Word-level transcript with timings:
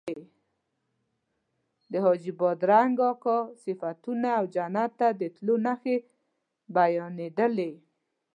د 1.91 1.93
حاجي 2.03 2.31
بادرنګ 2.39 2.95
اکا 3.11 3.37
صفتونه 3.63 4.27
او 4.39 4.43
جنت 4.55 4.91
ته 4.99 5.07
د 5.19 5.21
تلو 5.35 5.55
نښې 5.65 5.95
بیانېدلې. 6.75 7.71